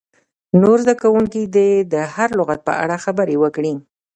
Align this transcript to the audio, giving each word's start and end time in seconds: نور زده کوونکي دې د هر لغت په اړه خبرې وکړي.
نور 0.61 0.77
زده 0.83 0.95
کوونکي 1.03 1.41
دې 1.55 1.69
د 1.93 1.95
هر 2.13 2.29
لغت 2.39 2.59
په 2.67 2.73
اړه 2.83 2.95
خبرې 3.05 3.35
وکړي. 3.43 3.73